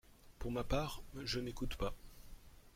[0.39, 1.93] -pour ma part, je n’écoute pas.